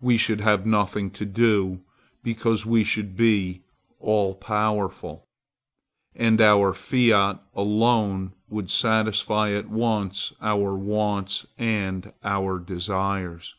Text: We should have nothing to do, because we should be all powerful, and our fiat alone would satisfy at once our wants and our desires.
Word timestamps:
We 0.00 0.16
should 0.16 0.40
have 0.40 0.64
nothing 0.64 1.10
to 1.10 1.26
do, 1.26 1.82
because 2.22 2.64
we 2.64 2.82
should 2.82 3.14
be 3.18 3.64
all 4.00 4.34
powerful, 4.34 5.26
and 6.14 6.40
our 6.40 6.72
fiat 6.72 7.40
alone 7.54 8.32
would 8.48 8.70
satisfy 8.70 9.50
at 9.50 9.68
once 9.68 10.32
our 10.40 10.74
wants 10.74 11.44
and 11.58 12.14
our 12.24 12.58
desires. 12.58 13.56